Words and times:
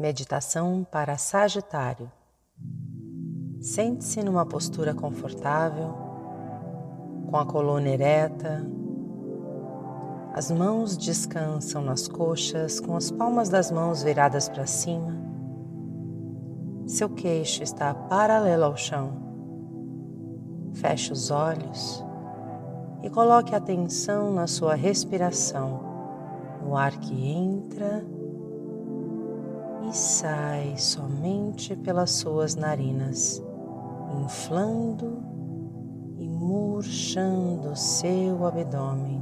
Meditação 0.00 0.82
para 0.90 1.18
Sagitário. 1.18 2.10
Sente-se 3.60 4.22
numa 4.22 4.46
postura 4.46 4.94
confortável, 4.94 5.94
com 7.28 7.36
a 7.36 7.44
coluna 7.44 7.86
ereta. 7.86 8.66
As 10.32 10.50
mãos 10.50 10.96
descansam 10.96 11.82
nas 11.82 12.08
coxas, 12.08 12.80
com 12.80 12.96
as 12.96 13.10
palmas 13.10 13.50
das 13.50 13.70
mãos 13.70 14.02
viradas 14.02 14.48
para 14.48 14.64
cima. 14.64 15.14
Seu 16.86 17.10
queixo 17.10 17.62
está 17.62 17.92
paralelo 17.92 18.64
ao 18.64 18.78
chão. 18.78 19.12
Feche 20.72 21.12
os 21.12 21.30
olhos 21.30 22.02
e 23.02 23.10
coloque 23.10 23.54
atenção 23.54 24.32
na 24.32 24.46
sua 24.46 24.74
respiração, 24.74 25.78
no 26.64 26.74
ar 26.74 26.96
que 26.98 27.22
entra 27.22 28.02
e 29.90 29.92
sai 29.92 30.74
somente 30.76 31.74
pelas 31.74 32.12
suas 32.12 32.54
narinas, 32.54 33.42
inflando 34.24 35.20
e 36.16 36.28
murchando 36.28 37.74
seu 37.74 38.46
abdômen. 38.46 39.20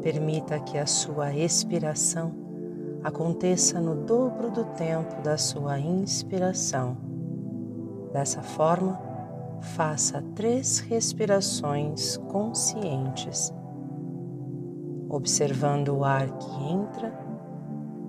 Permita 0.00 0.58
que 0.58 0.78
a 0.78 0.86
sua 0.86 1.34
expiração 1.34 2.32
aconteça 3.04 3.78
no 3.78 3.94
dobro 3.94 4.50
do 4.50 4.64
tempo 4.64 5.20
da 5.20 5.36
sua 5.36 5.78
inspiração. 5.78 6.96
Dessa 8.10 8.40
forma, 8.40 8.98
faça 9.60 10.22
três 10.34 10.78
respirações 10.78 12.16
conscientes, 12.28 13.52
observando 15.10 15.88
o 15.88 16.04
ar 16.04 16.30
que 16.38 16.72
entra 16.72 17.25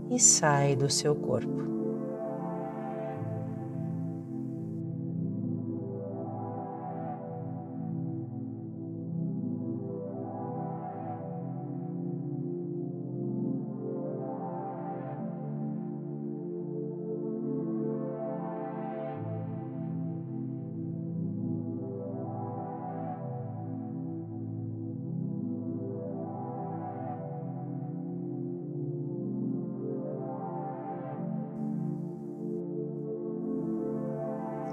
e 0.10 0.20
sai 0.20 0.76
do 0.76 0.90
seu 0.90 1.16
corpo. 1.16 1.77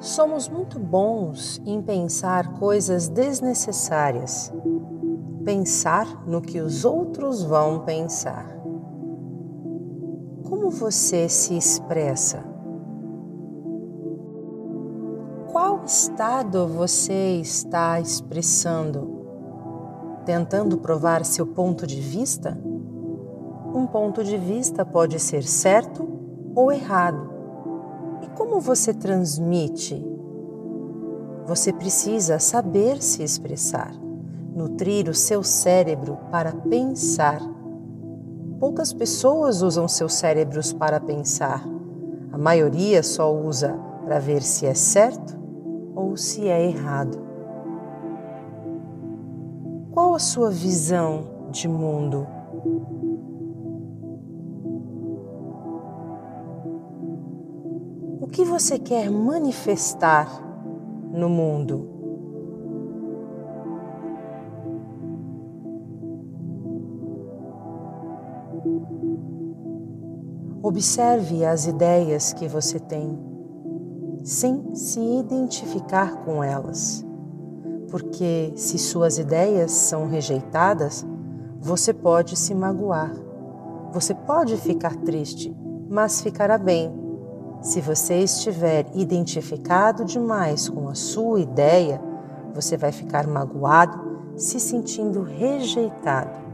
Somos 0.05 0.51
muito 0.51 0.79
bons 0.79 1.63
em 1.65 1.81
pensar 1.81 2.59
coisas 2.59 3.09
desnecessárias, 3.09 4.53
pensar 5.43 6.27
no 6.27 6.43
que 6.43 6.61
os 6.61 6.85
outros 6.85 7.43
vão 7.43 7.87
pensar. 7.87 8.55
Como 10.47 10.69
você 10.69 11.27
se 11.27 11.57
expressa? 11.57 12.45
Qual 15.51 15.83
estado 15.87 16.67
você 16.67 17.41
está 17.41 17.99
expressando? 17.99 19.25
Tentando 20.27 20.77
provar 20.77 21.25
seu 21.25 21.47
ponto 21.47 21.87
de 21.87 21.99
vista? 21.99 22.61
Um 23.75 23.87
ponto 23.87 24.23
de 24.23 24.37
vista 24.37 24.85
pode 24.85 25.19
ser 25.19 25.45
certo 25.45 26.07
ou 26.55 26.71
errado 26.71 27.34
como 28.35 28.61
você 28.61 28.95
transmite? 28.95 30.05
Você 31.47 31.73
precisa 31.73 32.39
saber 32.39 33.03
se 33.03 33.23
expressar, 33.23 33.95
nutrir 34.55 35.09
o 35.09 35.15
seu 35.15 35.43
cérebro 35.43 36.19
para 36.31 36.53
pensar. 36.53 37.41
Poucas 38.59 38.93
pessoas 38.93 39.61
usam 39.61 39.87
seus 39.87 40.15
cérebros 40.15 40.73
para 40.73 40.99
pensar. 40.99 41.63
A 42.33 42.39
maioria 42.39 43.03
só 43.03 43.35
usa 43.35 43.79
para 44.05 44.19
ver 44.19 44.43
se 44.43 44.65
é 44.67 44.75
certo 44.75 45.37
ou 45.95 46.17
se 46.17 46.49
é 46.49 46.67
errado. 46.67 47.19
Qual 49.93 50.15
a 50.15 50.19
sua 50.19 50.51
visão 50.51 51.49
de 51.51 51.69
mundo? 51.69 52.27
Que 58.35 58.45
você 58.45 58.81
quer 58.81 59.09
manifestar 59.09 60.29
no 61.13 61.29
mundo? 61.29 61.89
Observe 70.61 71.45
as 71.45 71.69
ideias 71.69 72.33
que 72.33 72.49
você 72.49 72.81
tem, 72.81 73.17
sem 74.25 74.75
se 74.75 74.99
identificar 74.99 76.25
com 76.25 76.43
elas, 76.43 77.07
porque 77.89 78.53
se 78.57 78.79
suas 78.79 79.17
ideias 79.17 79.71
são 79.71 80.09
rejeitadas, 80.09 81.07
você 81.61 81.95
pode 81.95 82.35
se 82.35 82.53
magoar, 82.53 83.15
você 83.93 84.13
pode 84.13 84.57
ficar 84.57 84.97
triste, 84.97 85.57
mas 85.89 86.21
ficará 86.21 86.59
bem 86.59 87.04
se 87.65 87.81
você 87.81 88.19
estiver 88.19 88.85
identificado 88.93 90.05
demais 90.05 90.69
com 90.69 90.87
a 90.87 90.95
sua 90.95 91.41
ideia, 91.41 91.99
você 92.53 92.77
vai 92.77 92.93
ficar 92.93 93.27
magoado, 93.27 94.19
se 94.37 94.61
sentindo 94.61 95.23
rejeitado. 95.23 96.45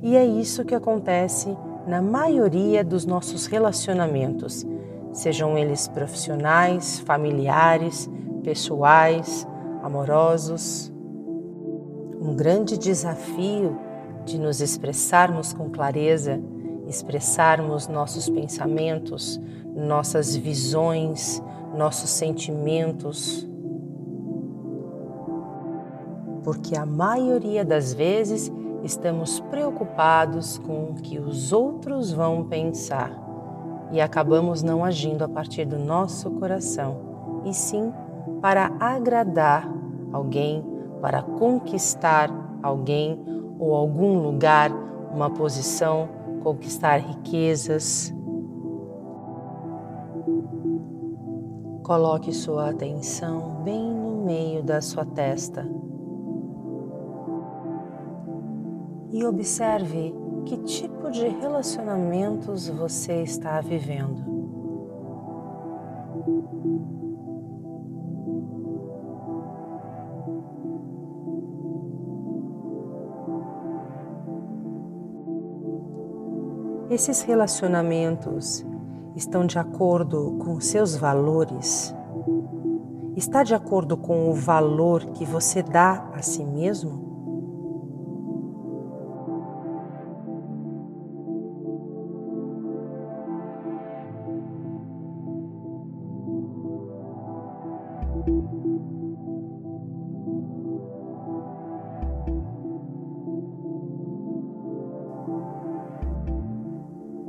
E 0.00 0.16
é 0.16 0.24
isso 0.24 0.64
que 0.64 0.76
acontece 0.76 1.58
na 1.88 2.00
maioria 2.00 2.84
dos 2.84 3.04
nossos 3.04 3.46
relacionamentos, 3.46 4.64
sejam 5.12 5.58
eles 5.58 5.88
profissionais, 5.88 7.00
familiares, 7.00 8.08
pessoais, 8.44 9.44
amorosos. 9.82 10.92
Um 12.20 12.36
grande 12.36 12.78
desafio 12.78 13.76
de 14.24 14.38
nos 14.38 14.60
expressarmos 14.60 15.52
com 15.52 15.68
clareza 15.68 16.40
expressarmos 16.86 17.88
nossos 17.88 18.28
pensamentos, 18.28 19.40
nossas 19.74 20.34
visões, 20.34 21.42
nossos 21.74 22.10
sentimentos. 22.10 23.46
Porque 26.42 26.76
a 26.76 26.86
maioria 26.86 27.64
das 27.64 27.92
vezes 27.92 28.52
estamos 28.82 29.40
preocupados 29.40 30.58
com 30.58 30.90
o 30.90 30.94
que 30.94 31.18
os 31.18 31.52
outros 31.52 32.12
vão 32.12 32.44
pensar 32.44 33.10
e 33.92 34.00
acabamos 34.00 34.62
não 34.62 34.84
agindo 34.84 35.22
a 35.22 35.28
partir 35.28 35.64
do 35.64 35.78
nosso 35.78 36.30
coração, 36.32 36.96
e 37.44 37.54
sim 37.54 37.92
para 38.40 38.72
agradar 38.80 39.68
alguém, 40.12 40.64
para 41.00 41.22
conquistar 41.22 42.30
alguém 42.62 43.18
ou 43.58 43.74
algum 43.74 44.18
lugar, 44.18 44.70
uma 45.12 45.30
posição 45.30 46.08
conquistar 46.46 46.98
riquezas. 46.98 48.14
Coloque 51.82 52.32
sua 52.32 52.70
atenção 52.70 53.64
bem 53.64 53.92
no 53.92 54.24
meio 54.24 54.62
da 54.62 54.80
sua 54.80 55.04
testa 55.04 55.66
e 59.10 59.24
observe 59.24 60.14
que 60.44 60.58
tipo 60.58 61.10
de 61.10 61.26
relacionamentos 61.26 62.68
você 62.68 63.22
está 63.24 63.60
vivendo. 63.60 64.35
esses 76.90 77.22
relacionamentos 77.22 78.64
estão 79.16 79.44
de 79.44 79.58
acordo 79.58 80.36
com 80.38 80.60
seus 80.60 80.94
valores? 80.94 81.94
Está 83.16 83.42
de 83.42 83.54
acordo 83.54 83.96
com 83.96 84.30
o 84.30 84.34
valor 84.34 85.04
que 85.06 85.24
você 85.24 85.62
dá 85.62 86.08
a 86.14 86.22
si 86.22 86.44
mesmo? 86.44 87.06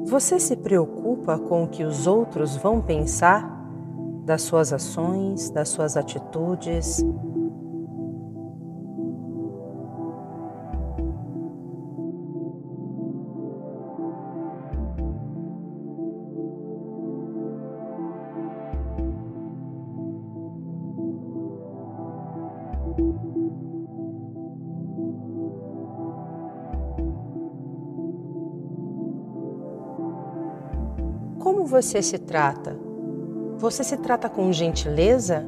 Você 0.07 0.39
se 0.39 0.56
preocupa 0.56 1.38
com 1.38 1.65
o 1.65 1.68
que 1.68 1.83
os 1.83 2.07
outros 2.07 2.56
vão 2.56 2.81
pensar 2.81 3.45
das 4.24 4.42
suas 4.42 4.71
ações, 4.71 5.50
das 5.50 5.68
suas 5.68 5.98
atitudes? 5.98 7.04
Você 31.67 32.01
se 32.01 32.17
trata? 32.17 32.79
Você 33.57 33.83
se 33.83 33.97
trata 33.97 34.29
com 34.29 34.51
gentileza, 34.53 35.45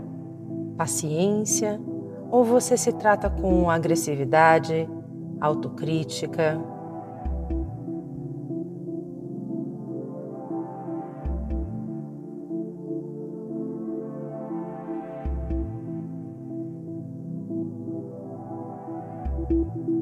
paciência 0.77 1.79
ou 2.29 2.43
você 2.43 2.77
se 2.77 2.91
trata 2.91 3.29
com 3.29 3.69
agressividade, 3.69 4.87
autocrítica? 5.39 6.59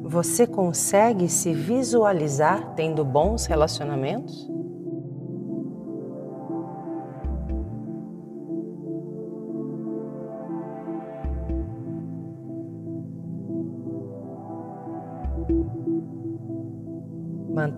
Você 0.02 0.46
consegue 0.48 1.28
se 1.28 1.52
visualizar 1.52 2.74
tendo 2.74 3.04
bons 3.04 3.46
relacionamentos? 3.46 4.57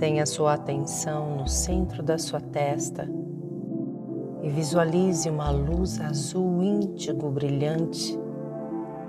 Mantenha 0.00 0.25
sua 0.25 0.55
atenção 0.55 1.37
no 1.37 1.47
centro 1.47 2.02
da 2.02 2.17
sua 2.17 2.41
testa 2.41 3.06
e 4.43 4.49
visualize 4.49 5.29
uma 5.29 5.50
luz 5.50 6.00
azul 6.00 6.62
índigo 6.62 7.31
brilhante 7.31 8.19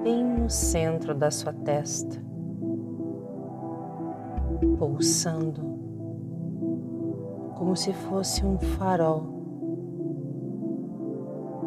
bem 0.04 0.22
no 0.22 0.50
centro 0.50 1.16
da 1.16 1.32
sua 1.32 1.54
testa, 1.54 2.22
pulsando 4.78 5.62
como 7.56 7.74
se 7.74 7.94
fosse 7.94 8.46
um 8.46 8.60
farol. 8.60 9.24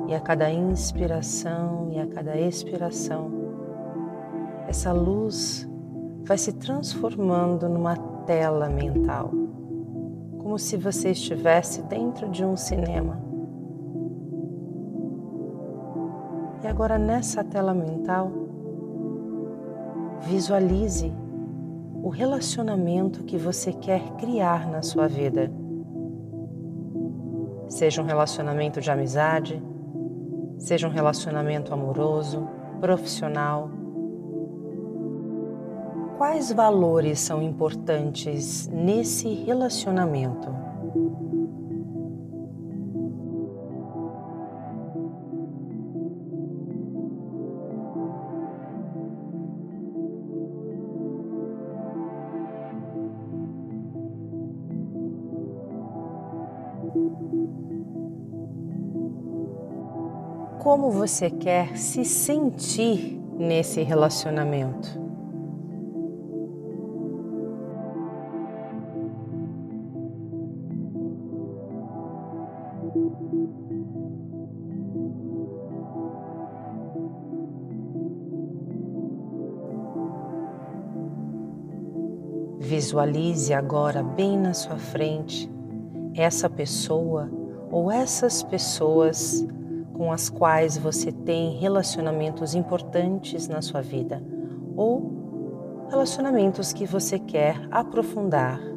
E 0.07 0.15
a 0.15 0.21
cada 0.21 0.53
inspiração 0.53 1.89
e 1.93 1.99
a 1.99 2.07
cada 2.07 2.37
expiração, 2.39 3.31
essa 4.69 4.93
luz 4.93 5.67
vai 6.27 6.37
se 6.37 6.53
transformando 6.53 7.71
numa 7.71 8.13
tela 8.27 8.69
mental, 8.69 9.31
como 10.39 10.59
se 10.59 10.77
você 10.77 11.11
estivesse 11.11 11.83
dentro 11.83 12.29
de 12.29 12.45
um 12.45 12.57
cinema. 12.57 13.19
E 16.63 16.67
agora 16.67 16.99
nessa 16.99 17.45
tela 17.45 17.75
mental, 17.75 18.33
visualize 20.23 21.13
o 22.03 22.09
relacionamento 22.09 23.25
que 23.25 23.37
você 23.37 23.73
quer 23.73 24.03
criar 24.17 24.69
na 24.71 24.83
sua 24.83 25.07
vida. 25.07 25.53
Seja 27.69 28.03
um 28.03 28.07
relacionamento 28.07 28.81
de 28.81 28.91
amizade, 28.91 29.63
seja 30.59 30.87
um 30.87 30.91
relacionamento 30.91 31.73
amoroso, 31.73 32.49
profissional, 32.81 33.71
Quais 36.17 36.53
valores 36.53 37.19
são 37.19 37.43
importantes 37.43 38.69
nesse 38.69 39.29
relacionamento? 39.35 40.49
Como 60.63 60.91
você 60.93 61.29
quer 61.29 61.77
se 61.77 62.05
sentir 62.05 63.21
nesse 63.37 63.83
relacionamento? 63.83 65.04
Visualize 82.59 83.53
agora 83.53 84.03
bem 84.03 84.39
na 84.39 84.55
sua 84.55 84.79
frente 84.79 85.51
essa 86.15 86.49
pessoa 86.49 87.31
ou 87.71 87.91
essas 87.91 88.43
pessoas 88.43 89.47
com 89.93 90.11
as 90.11 90.29
quais 90.29 90.79
você 90.79 91.13
tem 91.13 91.59
relacionamentos 91.59 92.55
importantes 92.55 93.49
na 93.49 93.61
sua 93.61 93.81
vida 93.81 94.23
ou 94.77 95.87
relacionamentos 95.91 96.73
que 96.73 96.87
você 96.87 97.19
quer 97.19 97.57
aprofundar. 97.71 98.74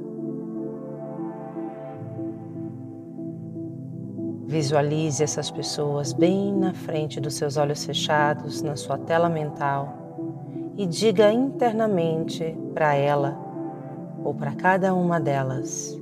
Visualize 4.48 5.22
essas 5.22 5.52
pessoas 5.52 6.14
bem 6.14 6.56
na 6.56 6.74
frente 6.74 7.20
dos 7.20 7.34
seus 7.34 7.58
olhos 7.58 7.84
fechados, 7.84 8.62
na 8.62 8.78
sua 8.78 8.98
tela 8.98 9.28
mental, 9.28 9.94
e 10.78 10.86
diga 10.86 11.34
internamente 11.34 12.58
para 12.74 12.96
ela 12.96 13.38
ou 14.24 14.34
para 14.34 14.56
cada 14.56 14.94
uma 14.94 15.20
delas: 15.20 16.00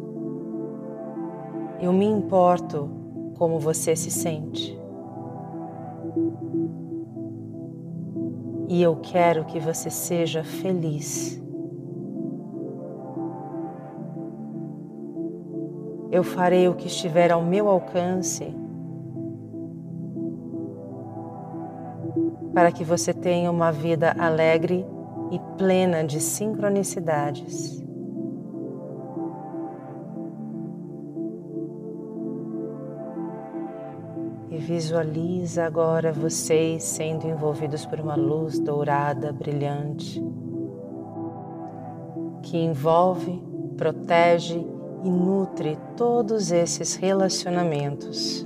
Eu 1.82 1.92
me 1.92 2.06
importo 2.06 2.88
como 3.36 3.58
você 3.60 3.96
se 3.96 4.12
sente. 4.12 4.80
E 8.68 8.80
eu 8.80 8.98
quero 8.98 9.46
que 9.46 9.60
você 9.60 9.90
seja 9.90 10.44
feliz. 10.44 11.44
Eu 16.16 16.24
farei 16.24 16.70
o 16.70 16.74
que 16.74 16.88
estiver 16.88 17.30
ao 17.30 17.44
meu 17.44 17.68
alcance 17.68 18.56
para 22.54 22.72
que 22.72 22.86
você 22.86 23.14
tenha 23.14 23.52
uma 23.52 23.70
vida 23.70 24.16
alegre 24.18 24.86
e 25.30 25.38
plena 25.58 26.06
de 26.06 26.22
sincronicidades. 26.22 27.84
E 34.50 34.58
visualiza 34.58 35.66
agora 35.66 36.14
vocês 36.14 36.82
sendo 36.86 37.28
envolvidos 37.28 37.86
por 37.86 38.00
uma 38.00 38.16
luz 38.16 38.58
dourada, 38.58 39.34
brilhante, 39.34 40.24
que 42.42 42.58
envolve, 42.58 43.44
protege 43.76 44.75
e 45.06 45.10
nutre 45.12 45.78
todos 45.96 46.52
esses 46.52 46.96
relacionamentos. 46.96 48.44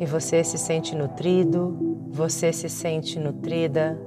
E 0.00 0.06
você 0.06 0.42
se 0.42 0.56
sente 0.56 0.96
nutrido, 0.96 2.06
você 2.08 2.50
se 2.50 2.70
sente 2.70 3.20
nutrida. 3.20 4.00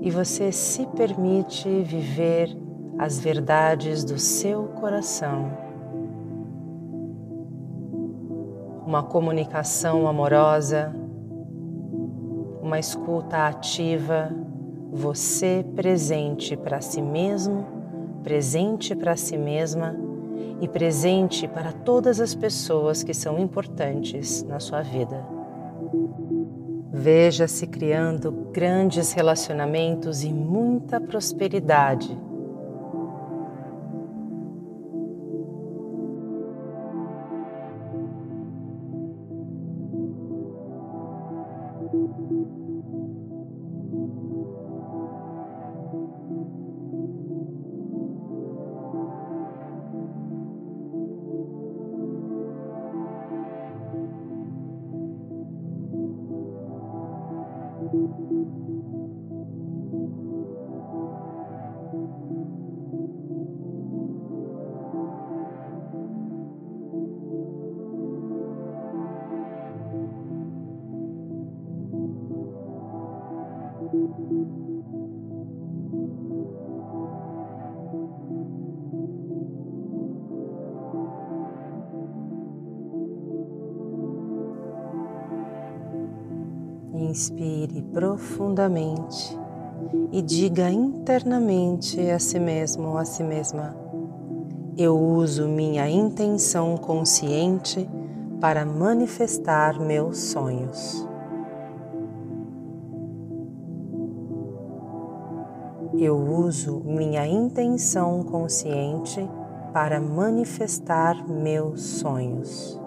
E 0.00 0.10
você 0.10 0.50
se 0.50 0.84
permite 0.88 1.68
viver 1.82 2.50
as 2.98 3.20
verdades 3.20 4.02
do 4.02 4.18
seu 4.18 4.64
coração. 4.64 5.48
Uma 8.84 9.04
comunicação 9.04 10.08
amorosa, 10.08 10.92
uma 12.60 12.80
escuta 12.80 13.46
ativa 13.46 14.41
você 14.92 15.64
presente 15.74 16.54
para 16.54 16.82
si 16.82 17.00
mesmo, 17.00 17.66
presente 18.22 18.94
para 18.94 19.16
si 19.16 19.38
mesma 19.38 19.96
e 20.60 20.68
presente 20.68 21.48
para 21.48 21.72
todas 21.72 22.20
as 22.20 22.34
pessoas 22.34 23.02
que 23.02 23.14
são 23.14 23.38
importantes 23.38 24.42
na 24.42 24.60
sua 24.60 24.82
vida. 24.82 25.26
Veja-se 26.92 27.66
criando 27.66 28.30
grandes 28.52 29.12
relacionamentos 29.12 30.22
e 30.22 30.28
muita 30.28 31.00
prosperidade. 31.00 32.14
Inspire 87.12 87.82
profundamente 87.92 89.38
e 90.10 90.22
diga 90.22 90.70
internamente 90.70 92.00
a 92.10 92.18
si 92.18 92.40
mesmo 92.40 92.88
ou 92.88 92.96
a 92.96 93.04
si 93.04 93.22
mesma: 93.22 93.76
Eu 94.78 94.98
uso 94.98 95.46
minha 95.46 95.90
intenção 95.90 96.74
consciente 96.78 97.86
para 98.40 98.64
manifestar 98.64 99.78
meus 99.78 100.20
sonhos. 100.20 101.06
Eu 105.98 106.16
uso 106.16 106.80
minha 106.82 107.26
intenção 107.26 108.22
consciente 108.22 109.28
para 109.70 110.00
manifestar 110.00 111.28
meus 111.28 111.82
sonhos. 111.82 112.81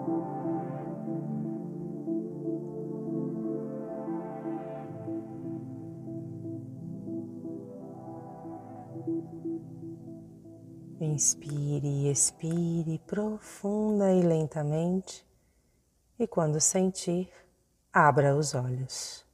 Inspire 10.98 11.86
e 11.86 12.10
expire 12.10 12.98
profunda 13.06 14.10
e 14.12 14.22
lentamente, 14.22 15.26
e 16.18 16.26
quando 16.26 16.58
sentir, 16.58 17.28
abra 17.92 18.34
os 18.34 18.54
olhos. 18.54 19.25